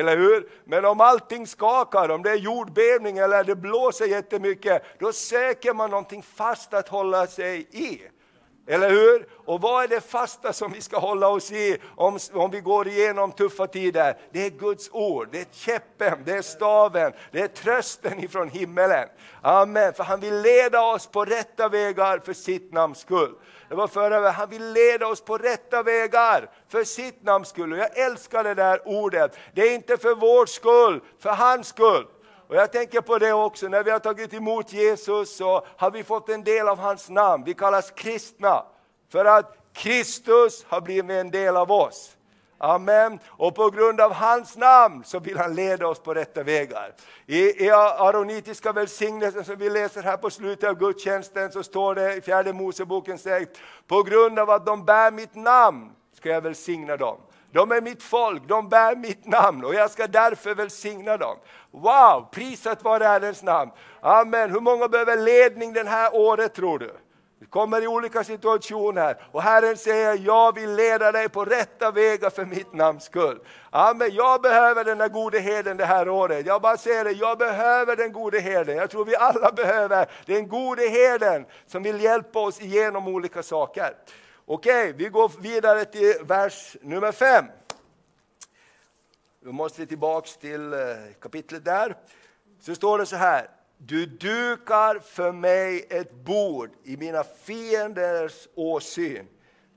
[0.00, 0.50] Eller hur?
[0.64, 5.90] Men om allting skakar, om det är jordbävning eller det blåser jättemycket, då söker man
[5.90, 8.02] någonting fast att hålla sig i.
[8.66, 9.26] Eller hur?
[9.44, 12.88] Och vad är det fasta som vi ska hålla oss i om, om vi går
[12.88, 14.16] igenom tuffa tider?
[14.32, 19.08] Det är Guds ord, det är käppen, det är staven, det är trösten ifrån himmelen.
[19.42, 23.34] Amen, för han vill leda oss på rätta vägar för sitt namns skull.
[23.68, 27.72] Det var förra han vill leda oss på rätta vägar för sitt namns skull.
[27.72, 29.38] Och jag älskar det där ordet.
[29.54, 32.06] Det är inte för vår skull, för hans skull.
[32.48, 36.04] Och jag tänker på det också, när vi har tagit emot Jesus så har vi
[36.04, 37.44] fått en del av hans namn.
[37.44, 38.64] Vi kallas kristna,
[39.12, 42.16] för att Kristus har blivit en del av oss.
[42.58, 43.18] Amen.
[43.26, 46.94] Och på grund av hans namn så vill han leda oss på rätta vägar.
[47.26, 52.14] I, i aronitiska välsignelsen som vi läser här på slutet av gudstjänsten så står det
[52.14, 56.96] i fjärde Moseboken sägt, på grund av att de bär mitt namn ska jag välsigna
[56.96, 57.18] dem.
[57.56, 61.36] De är mitt folk, de bär mitt namn och jag ska därför välsigna dem.
[61.70, 63.70] Wow, prisat vare Herrens namn.
[64.00, 64.50] Amen.
[64.50, 66.96] Hur många behöver ledning det här året tror du?
[67.40, 72.30] Vi kommer i olika situationer och Herren säger, jag vill leda dig på rätta vägar
[72.30, 73.38] för mitt namns skull.
[73.70, 74.10] Amen.
[74.12, 76.46] Jag behöver den där gode herden det här året.
[76.46, 78.76] Jag bara säger det, jag behöver den gode herden.
[78.76, 83.94] Jag tror vi alla behöver den gode herden som vill hjälpa oss igenom olika saker.
[84.48, 87.44] Okej, vi går vidare till vers nummer 5.
[89.40, 90.78] Då måste vi tillbaka till eh,
[91.20, 91.96] kapitlet där.
[92.60, 93.48] Så står det så här.
[93.78, 99.28] Du dukar för mig ett bord i mina fienders åsyn.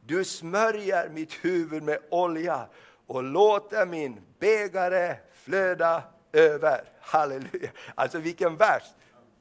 [0.06, 2.68] Du smörjer mitt huvud med olja
[3.08, 6.04] och låter min bägare flöda
[6.34, 6.84] över.
[7.02, 7.70] Halleluja!
[7.96, 8.84] Alltså vilken vers!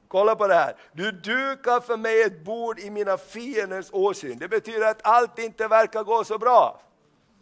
[0.09, 0.75] Kolla på det här.
[0.91, 4.37] Du dukar för mig ett bord i mina fienders åsyn.
[4.39, 6.81] Det betyder att allt inte verkar gå så bra.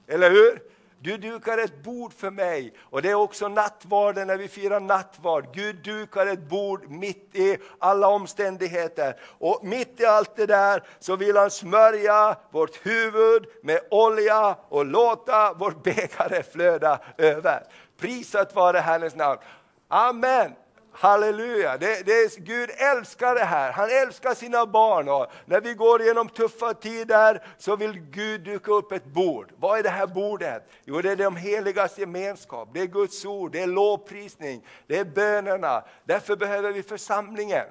[0.07, 0.61] Eller hur?
[0.99, 2.73] Du dukar ett bord för mig.
[2.79, 5.45] Och det är också nattvarden när vi firar nattvard.
[5.53, 9.19] Gud dukar ett bord mitt i alla omständigheter.
[9.21, 14.85] Och mitt i allt det där så vill han smörja vårt huvud med olja och
[14.85, 17.63] låta vår bägare flöda över.
[17.99, 19.39] Prisat vare Herrens namn.
[19.87, 20.51] Amen.
[20.99, 21.77] Halleluja!
[21.77, 25.09] Det, det, Gud älskar det här, han älskar sina barn.
[25.09, 29.51] Och när vi går igenom tuffa tider så vill Gud duka upp ett bord.
[29.59, 30.69] Vad är det här bordet?
[30.85, 35.05] Jo, det är de heligas gemenskap, det är Guds ord, det är lovprisning, det är
[35.05, 35.83] bönerna.
[36.05, 37.65] Därför behöver vi församlingen.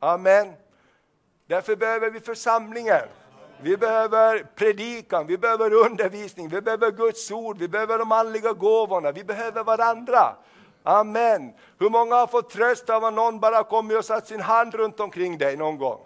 [0.00, 0.52] Amen.
[1.46, 3.02] Därför behöver vi församlingen.
[3.60, 9.12] Vi behöver predikan, vi behöver undervisning, vi behöver Guds ord, vi behöver de andliga gåvorna,
[9.12, 10.36] vi behöver varandra.
[10.88, 11.52] Amen.
[11.78, 15.00] Hur många har fått tröst av att någon bara kommit och satt sin hand runt
[15.00, 16.00] omkring dig någon gång?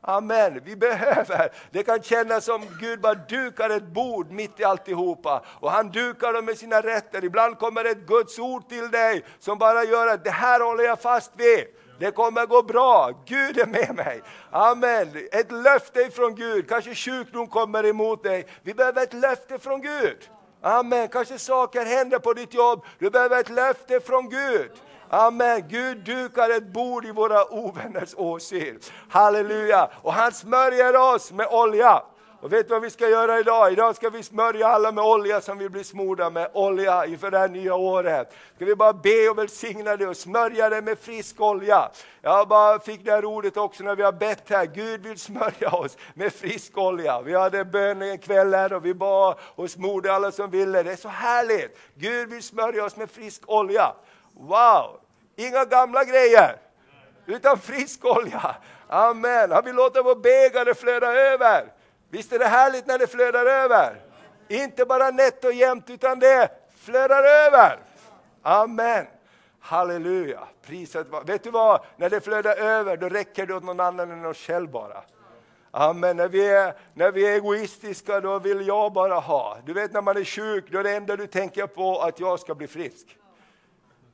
[0.00, 0.60] Amen.
[0.64, 5.44] Vi behöver, det kan kännas som Gud bara dukar ett bord mitt i alltihopa.
[5.60, 7.24] Och han dukar dem med sina rätter.
[7.24, 11.00] Ibland kommer ett Guds ord till dig som bara gör att det här håller jag
[11.00, 11.64] fast vid.
[11.98, 14.22] Det kommer gå bra, Gud är med mig.
[14.50, 15.08] Amen.
[15.32, 18.46] Ett löfte från Gud, kanske sjukdom kommer emot dig.
[18.62, 20.30] Vi behöver ett löfte från Gud.
[20.64, 21.08] Amen.
[21.08, 22.84] Kanske saker händer på ditt jobb.
[22.98, 24.70] Du behöver ett löfte från Gud.
[25.08, 25.68] Amen.
[25.68, 28.80] Gud dukar ett bord i våra ovänners åsyn.
[29.08, 29.90] Halleluja.
[30.02, 32.02] Och han smörjer oss med olja.
[32.44, 33.72] Och vet du vad vi ska göra idag?
[33.72, 37.38] Idag ska vi smörja alla med olja som vill bli smorda med olja inför det
[37.38, 38.32] här nya året.
[38.56, 41.90] Ska vi bara be och välsigna det och smörja det med frisk olja.
[42.22, 44.66] Jag bara fick det här ordet också när vi har bett här.
[44.66, 47.20] Gud vill smörja oss med frisk olja.
[47.20, 50.82] Vi hade bön en kväll här och vi bad och smorde alla som ville.
[50.82, 51.78] Det är så härligt.
[51.94, 53.92] Gud vill smörja oss med frisk olja.
[54.34, 55.00] Wow!
[55.36, 56.56] Inga gamla grejer,
[57.26, 58.56] utan frisk olja.
[58.88, 59.52] Amen.
[59.52, 61.73] Han vill låta vår bägare flöda över.
[62.14, 64.00] Visst är det härligt när det flödar över?
[64.48, 67.78] Inte bara nätt och jämnt, utan det flödar över.
[68.42, 69.06] Amen.
[69.60, 74.10] Halleluja, prisat Vet du vad, när det flödar över då räcker det åt någon annan
[74.10, 75.02] än oss själv bara.
[75.70, 76.16] Amen.
[76.16, 79.58] När vi, är, när vi är egoistiska då vill jag bara ha.
[79.66, 82.40] Du vet när man är sjuk, då är det enda du tänker på att jag
[82.40, 83.18] ska bli frisk.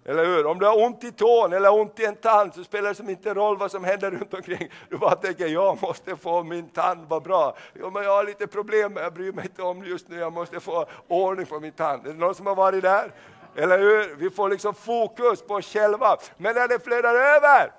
[0.04, 0.46] Eller hur?
[0.46, 3.10] Om du har ont i tån eller ont i en tand så spelar det som
[3.10, 4.70] inte roll vad som händer runt omkring.
[4.88, 7.56] Du bara tänker, jag måste få min tand vara bra.
[7.74, 10.60] Jo, men jag har lite problem, jag bryr mig inte om just nu, jag måste
[10.60, 12.06] få ordning på min tand.
[12.06, 13.12] Är det någon som har varit där?
[13.56, 14.14] Eller hur?
[14.16, 16.16] Vi får liksom fokus på oss själva.
[16.36, 17.72] Men när det flödar över,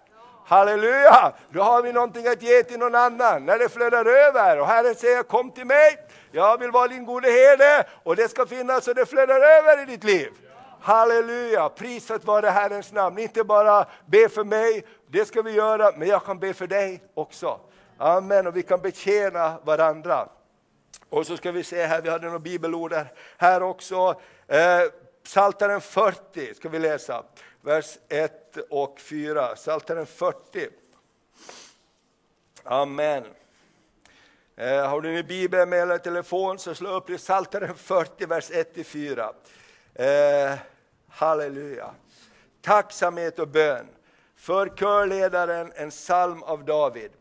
[0.46, 3.46] halleluja, då har vi någonting att ge till någon annan.
[3.46, 5.98] När det flödar över och Herren säger kom till mig,
[6.32, 9.86] jag vill vara din gode herde och det ska finnas så det flödar över i
[9.86, 10.32] ditt liv.
[10.82, 13.18] Halleluja, prisat vare Herrens namn.
[13.18, 17.04] Inte bara be för mig, det ska vi göra, men jag kan be för dig
[17.14, 17.60] också.
[17.98, 20.30] Amen, och vi kan betjäna varandra.
[21.10, 22.96] Och så ska vi se här, vi hade några bibelord
[23.38, 24.22] här också.
[24.48, 24.82] Eh,
[25.24, 27.24] Psaltaren 40 ska vi läsa,
[27.62, 29.56] vers 1 och 4.
[29.56, 30.68] Psaltaren 40.
[32.64, 33.24] Amen.
[34.56, 38.52] Eh, har du en bibel med eller telefon så slå upp i Psaltaren 40, vers
[38.52, 39.34] 1-4.
[39.96, 40.58] Eh,
[41.12, 41.92] halleluja.
[42.62, 43.88] Tacksamhet och bön.
[44.36, 47.12] För körledaren en psalm av David.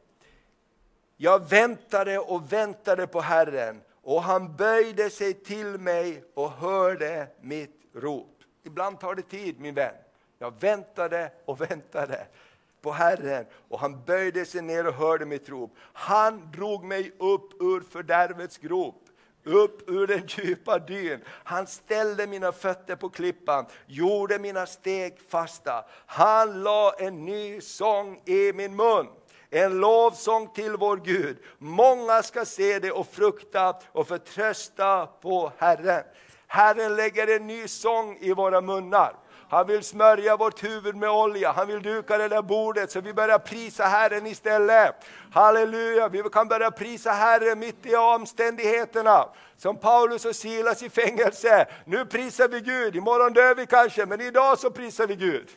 [1.16, 7.80] Jag väntade och väntade på Herren och han böjde sig till mig och hörde mitt
[7.94, 8.36] rop.
[8.62, 9.94] Ibland tar det tid min vän.
[10.38, 12.26] Jag väntade och väntade
[12.80, 15.76] på Herren och han böjde sig ner och hörde mitt rop.
[15.80, 19.09] Han drog mig upp ur fördärvets grop
[19.44, 21.20] upp ur den djupa dyn.
[21.26, 25.84] Han ställde mina fötter på klippan, gjorde mina steg fasta.
[26.06, 29.06] Han la en ny sång i min mun.
[29.50, 31.38] En lovsång till vår Gud.
[31.58, 36.04] Många ska se det och frukta och förtrösta på Herren.
[36.46, 39.16] Herren lägger en ny sång i våra munnar.
[39.50, 43.12] Han vill smörja vårt huvud med olja, han vill duka det där bordet så vi
[43.12, 44.94] börjar prisa Herren istället.
[45.32, 49.28] Halleluja, vi kan börja prisa Herren mitt i omständigheterna.
[49.56, 51.66] Som Paulus och Silas i fängelse.
[51.84, 55.48] Nu prisar vi Gud, imorgon dör vi kanske, men idag så prisar vi Gud.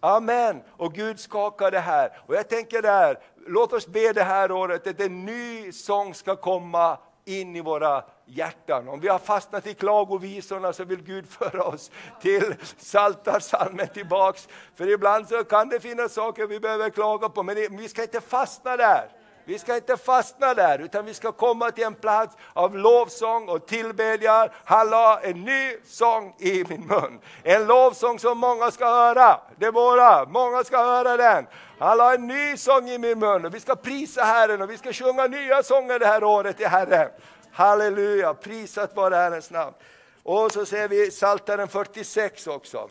[0.00, 0.62] Amen.
[0.76, 2.20] Och Gud skakar det här.
[2.26, 6.36] Och jag tänker där, låt oss be det här året att en ny sång ska
[6.36, 8.88] komma in i våra hjärtan.
[8.88, 11.90] Om vi har fastnat i klagovisorna så vill Gud föra oss
[12.20, 14.48] till Psaltarpsalmen tillbaks.
[14.74, 18.20] För ibland så kan det finnas saker vi behöver klaga på, men vi ska inte
[18.20, 19.10] fastna där.
[19.44, 23.66] Vi ska inte fastna där, utan vi ska komma till en plats av lovsång och
[23.66, 24.48] tillbedjan.
[24.64, 27.20] Han la en ny sång i min mun.
[27.42, 29.40] En lovsång som många ska höra.
[29.58, 31.46] Det är våra, många ska höra den.
[31.78, 34.76] Han la en ny sång i min mun och vi ska prisa Herren och vi
[34.76, 37.08] ska sjunga nya sånger det här året till Herren.
[37.52, 39.74] Halleluja, prisat vare Herrens namn.
[40.22, 42.88] Och så ser vi Psaltaren 46 också.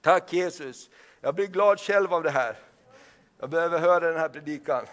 [0.00, 2.56] Tack Jesus, jag blir glad själv av det här.
[3.40, 4.84] Jag behöver höra den här predikan.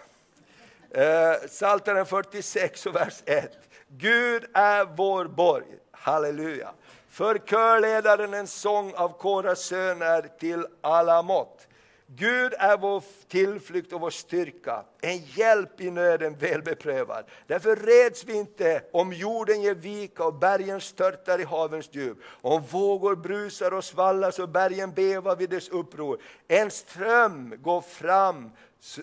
[0.90, 3.58] Eh, Psaltaren 46 och vers 1.
[3.88, 6.70] Gud är vår borg, halleluja.
[7.10, 11.67] För körledaren en sång av Koras söner till alla mått.
[12.10, 17.24] Gud är vår tillflykt och vår styrka, en hjälp i nöden välbeprövad.
[17.46, 22.18] Därför räds vi inte om jorden ger vika och bergen störtar i havens djup.
[22.40, 26.22] Om vågor brusar och svallar och bergen bevar vid dess uppror.
[26.48, 28.50] En ström går fram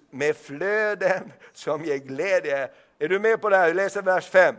[0.09, 2.69] med flöden som ger glädje.
[2.99, 3.67] Är du med på det här?
[3.67, 4.55] Jag läser vers 5.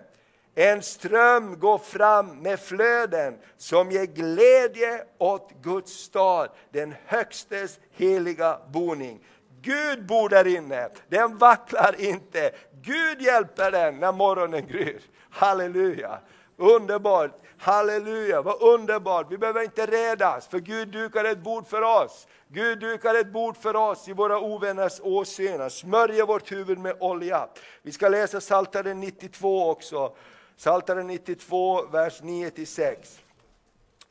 [0.58, 8.58] En ström går fram med flöden som ger glädje åt Guds stad, den högstes heliga
[8.72, 9.20] boning.
[9.60, 12.50] Gud bor där inne, den vacklar inte.
[12.82, 15.00] Gud hjälper den när morgonen gryr.
[15.30, 16.18] Halleluja!
[16.56, 17.30] Underbart!
[17.58, 19.26] Halleluja, vad underbart!
[19.30, 22.26] Vi behöver inte rädas, för Gud dukar ett bord för oss.
[22.48, 27.48] Gud dukar ett bord för oss i våra ovänners åsyn, smörjer vårt huvud med olja.
[27.82, 30.12] Vi ska läsa Psaltaren 92 också.
[30.56, 33.18] Psaltaren 92, vers 9-6.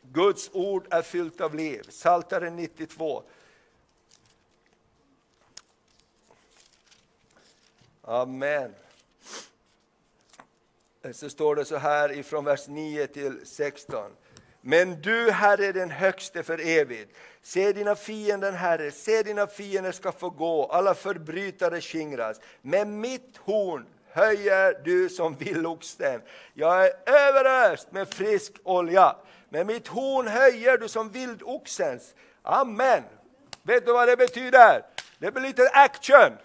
[0.02, 1.84] Guds ord är fyllt av liv.
[1.90, 3.24] Psaltaren 92.
[8.02, 8.76] Amen.
[11.14, 14.12] Så står det så här ifrån vers 9 till 16.
[14.62, 17.16] Men du, Herre, den högste för evigt.
[17.42, 22.42] Se dina fienden, Herre, se dina fiender ska få gå, alla förbrytare skingras.
[22.62, 23.86] Med mitt horn
[24.16, 26.22] höjer du som villoxen.
[26.54, 29.16] Jag är överöst med frisk olja.
[29.50, 32.16] Med mitt horn höjer du som vildoxens.
[32.42, 33.04] Amen.
[33.64, 34.86] Vet du vad det betyder?
[35.20, 36.38] Det blir lite action.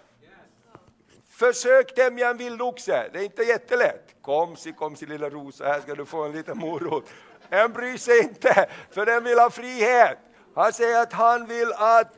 [1.30, 4.14] Försök tämja en vildoxe, det är inte jättelätt.
[4.22, 7.04] Kom si, kom si lilla Rosa, här ska du få en liten morot.
[7.48, 10.18] Den bryr sig inte, för den vill ha frihet.
[10.54, 12.12] Han säger att han vill att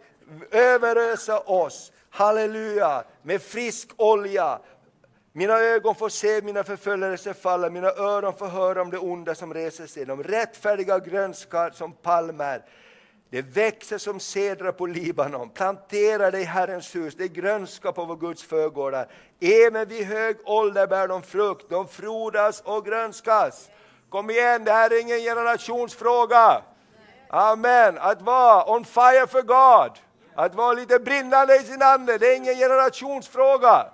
[0.50, 4.58] överösa oss, halleluja, med frisk olja.
[5.34, 9.54] Mina ögon får se mina förföljelser falla, mina öron får höra om det onda som
[9.54, 10.04] reser sig.
[10.04, 12.62] De rättfärdiga grönskar som palmer.
[13.30, 15.50] Det växer som cedrar på Libanon.
[15.50, 19.08] Plantera dig i Herrens hus, det är grönska på vår Guds förgårdar.
[19.40, 23.70] Även vid hög ålder bär de frukt, de frodas och grönskas.
[24.08, 26.62] Kom igen, det här är ingen generationsfråga.
[27.28, 27.98] Amen.
[27.98, 29.98] Att vara on fire for God,
[30.34, 33.86] att vara lite brinnande i sin ande, det är ingen generationsfråga.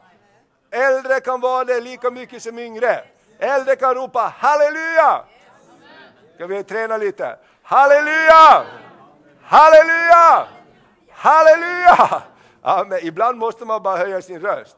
[0.70, 3.04] Äldre kan vara det lika mycket som yngre.
[3.38, 5.24] Äldre kan ropa halleluja.
[6.34, 7.36] Ska vi träna lite?
[7.62, 8.64] Halleluja!
[9.42, 10.46] Halleluja!
[11.10, 12.22] Halleluja!
[12.62, 12.98] Amen.
[13.02, 14.76] Ibland måste man bara höja sin röst.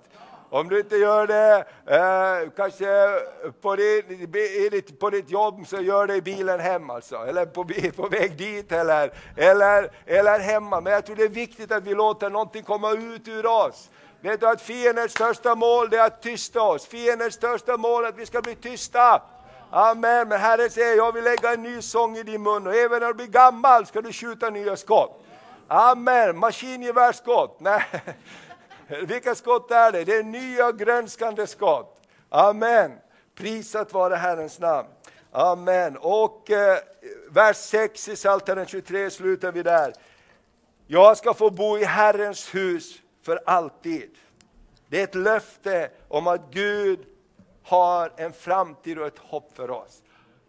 [0.51, 2.87] Om du inte gör det eh, kanske
[3.61, 7.17] på ditt, på ditt jobb, så gör det i bilen hem alltså.
[7.17, 7.65] Eller på,
[7.97, 10.81] på väg dit eller, eller, eller hemma.
[10.81, 13.91] Men jag tror det är viktigt att vi låter någonting komma ut ur oss.
[14.23, 16.87] Vet du att fiendens största mål är att tysta oss.
[16.87, 19.23] Fiendens största mål är att vi ska bli tysta.
[19.71, 20.29] Amen.
[20.29, 23.09] Men Herren säger, jag vill lägga en ny sång i din mun och även när
[23.09, 25.25] du blir gammal ska du skjuta nya skott.
[25.69, 26.39] Amen.
[26.39, 27.57] Maskingevärsskott.
[27.61, 27.85] Nej.
[29.03, 30.05] Vilka skott är det?
[30.05, 32.01] Det är nya grönskande skott.
[32.29, 32.93] Amen.
[33.35, 34.89] Prisat vare Herrens namn.
[35.33, 35.97] Amen.
[35.97, 36.79] Och eh,
[37.31, 39.93] vers 6 i Psaltaren 23 slutar vi där.
[40.87, 44.11] Jag ska få bo i Herrens hus för alltid.
[44.89, 47.07] Det är ett löfte om att Gud
[47.63, 50.03] har en framtid och ett hopp för oss.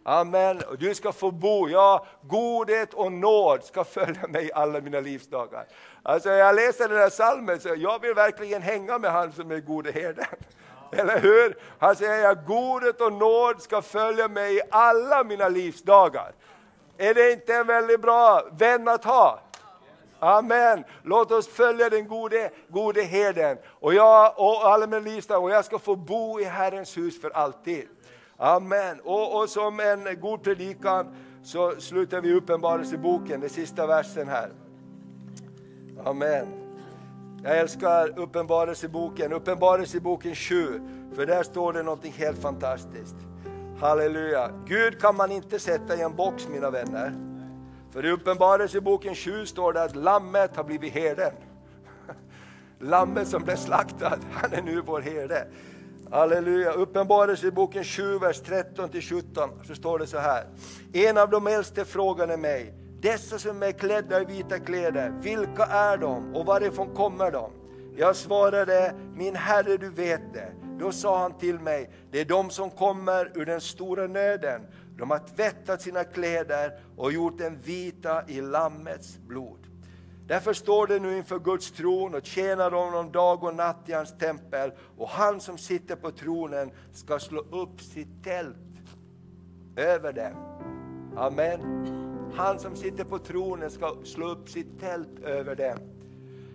[0.03, 0.61] Amen.
[0.79, 5.65] Du ska få bo, ja, godhet och nåd ska följa mig alla mina livsdagar.
[6.03, 9.59] Alltså jag läser den här salmen så jag vill verkligen hänga med han som är
[9.59, 10.25] gode herden.
[10.91, 11.57] Eller hur?
[11.79, 16.31] Han säger att godhet och nåd ska följa mig i alla mina livsdagar.
[16.97, 19.39] Är det inte en väldigt bra vän att ha?
[20.23, 20.83] Amen.
[21.03, 23.57] Låt oss följa den gode, gode herden.
[23.67, 27.29] Och jag och alla mina livsdagar, och jag ska få bo i Herrens hus för
[27.29, 27.87] alltid.
[28.37, 28.99] Amen.
[29.03, 34.49] Och, och som en god predikan så slutar vi Uppenbarelseboken, den sista versen här.
[36.05, 36.47] Amen.
[37.43, 40.81] Jag älskar Uppenbarelseboken, Uppenbarelseboken 7,
[41.15, 43.15] för där står det något helt fantastiskt.
[43.79, 44.51] Halleluja.
[44.65, 47.30] Gud kan man inte sätta i en box mina vänner.
[47.91, 51.33] För i Uppenbarelseboken 7 står det att lammet har blivit herden.
[52.79, 55.47] Lammet som blev slaktad, han är nu vår herde.
[56.11, 56.71] Halleluja.
[56.71, 60.45] Uppenbarelseboken 7, vers 13-17 så står det så här.
[60.93, 65.97] En av de äldste frågade mig, dessa som är klädda i vita kläder, vilka är
[65.97, 67.51] de och varifrån kommer de?
[67.97, 70.51] Jag svarade, min Herre du vet det.
[70.79, 74.61] Då sa han till mig, det är de som kommer ur den stora nöden.
[75.01, 79.59] De har tvättat sina kläder och gjort dem vita i Lammets blod.
[80.27, 84.17] Därför står de nu inför Guds tron och tjänar honom dag och natt i hans
[84.17, 84.71] tempel.
[84.97, 88.57] Och han som sitter på tronen ska slå upp sitt tält
[89.75, 90.33] över dem.
[91.17, 91.61] Amen.
[92.35, 95.77] Han som sitter på tronen ska slå upp sitt tält över dem.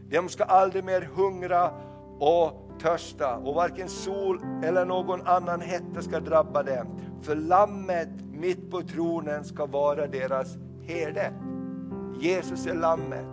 [0.08, 1.70] De ska aldrig mer hungra
[2.18, 6.86] och törsta och varken sol eller någon annan hetta ska drabba dem.
[7.22, 11.32] För lammet mitt på tronen ska vara deras herde.
[12.20, 13.26] Jesus är lammet.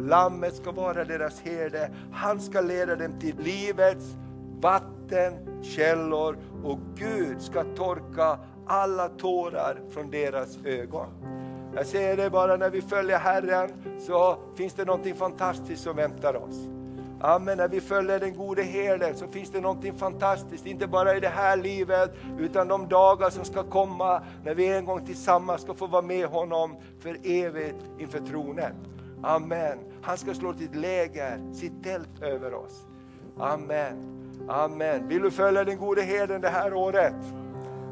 [0.00, 1.90] Lammet ska vara deras herde.
[2.12, 4.16] Han ska leda dem till livets
[4.60, 11.08] vattenkällor och Gud ska torka alla tårar från deras ögon.
[11.74, 16.36] Jag säger det bara, när vi följer Herren så finns det någonting fantastiskt som väntar
[16.36, 16.79] oss.
[17.20, 17.58] Amen.
[17.58, 21.28] När vi följer den gode herden så finns det någonting fantastiskt, inte bara i det
[21.28, 25.86] här livet, utan de dagar som ska komma när vi en gång tillsammans ska få
[25.86, 28.72] vara med honom för evigt inför tronen.
[29.22, 29.78] Amen.
[30.02, 32.86] Han ska slå sitt läger, sitt tält över oss.
[33.38, 34.16] Amen.
[34.48, 35.08] Amen.
[35.08, 37.14] Vill du följa den gode herden det här året?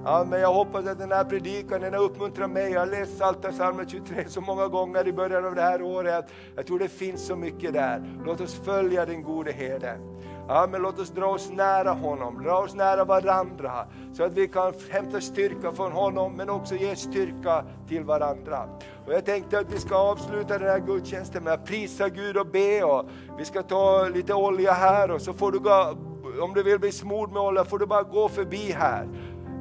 [0.08, 0.40] Amen.
[0.40, 2.72] Jag hoppas att den här predikan den har uppmuntrat mig.
[2.72, 6.24] Jag har läst Psaltarpsalmen 23 så många gånger i början av det här året.
[6.56, 8.18] Jag tror det finns så mycket där.
[8.24, 10.00] Låt oss följa den gode herden.
[10.48, 10.82] Amen.
[10.82, 13.86] Låt oss dra oss nära honom, dra oss nära varandra.
[14.12, 18.68] Så att vi kan hämta styrka från honom men också ge styrka till varandra.
[19.06, 22.46] Och jag tänkte att vi ska avsluta den här gudstjänsten med att prisa Gud och
[22.46, 22.84] be.
[22.84, 23.04] Och
[23.38, 25.94] vi ska ta lite olja här och så får du gå,
[26.40, 29.08] om du vill bli smord med olja får du bara gå förbi här.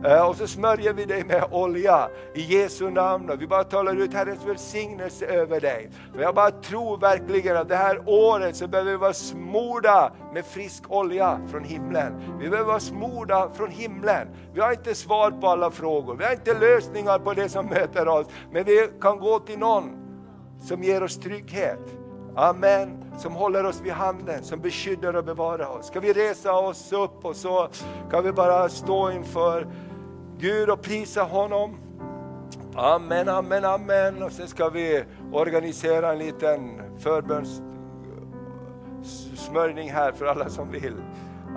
[0.05, 3.95] Eh, och så smörjer vi dig med olja i Jesu namn och vi bara talar
[3.95, 5.89] ut Herrens välsignelse över dig.
[6.13, 10.45] Men jag bara tror verkligen att det här året så behöver vi vara smorda med
[10.45, 12.37] frisk olja från himlen.
[12.39, 14.27] Vi behöver vara smorda från himlen.
[14.53, 18.07] Vi har inte svar på alla frågor, vi har inte lösningar på det som möter
[18.07, 19.97] oss, men vi kan gå till någon
[20.61, 21.79] som ger oss trygghet.
[22.35, 23.03] Amen.
[23.17, 25.87] Som håller oss vid handen, som beskyddar och bevarar oss.
[25.87, 27.67] Ska vi resa oss upp och så
[28.11, 29.67] kan vi bara stå inför
[30.39, 31.77] Gud och prisa honom.
[32.75, 34.23] Amen, amen, amen.
[34.23, 40.95] Och sen ska vi organisera en liten förbönssmörjning här för alla som vill.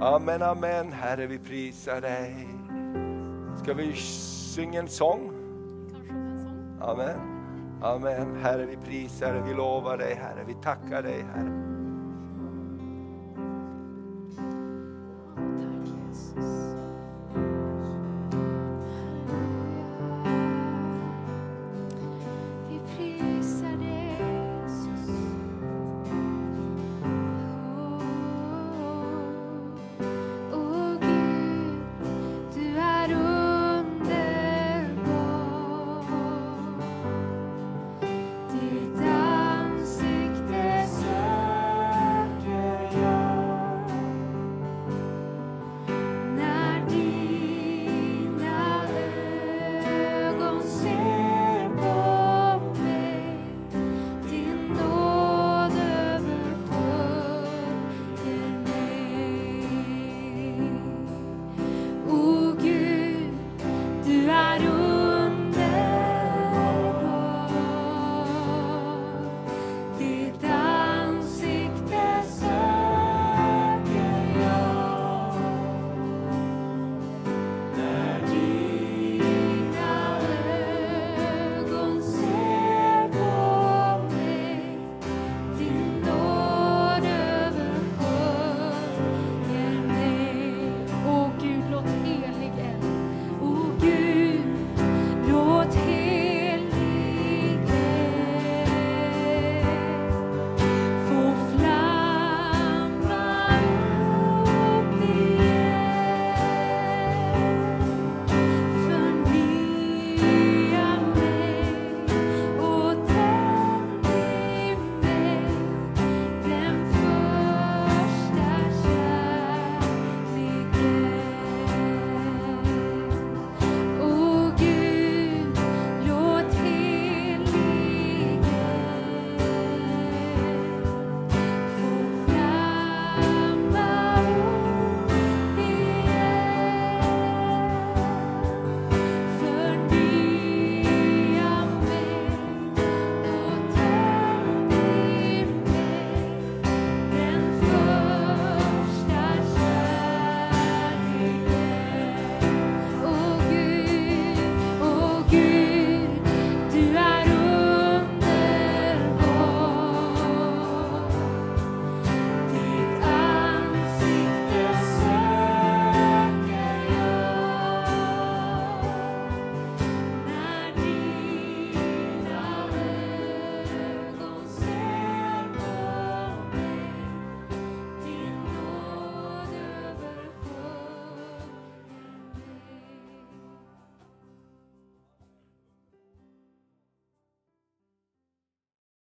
[0.01, 2.49] Amen, amen, Herre vi prisar dig.
[3.63, 3.93] Ska vi
[4.55, 5.31] synga en sång?
[6.81, 7.21] Amen.
[7.83, 8.37] Amen.
[8.43, 11.67] Herre vi prisar dig, vi lovar dig Herre, vi tackar dig Herre.
[15.37, 16.80] Tack Jesus.